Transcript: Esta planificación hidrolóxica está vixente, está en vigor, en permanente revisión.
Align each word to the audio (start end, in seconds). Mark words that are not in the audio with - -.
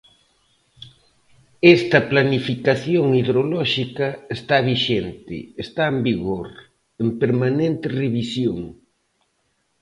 Esta 1.75 1.99
planificación 2.11 3.05
hidrolóxica 3.21 4.07
está 4.37 4.55
vixente, 4.69 5.35
está 5.65 5.83
en 5.93 5.97
vigor, 6.07 6.47
en 7.01 7.07
permanente 7.21 7.85
revisión. 8.01 8.59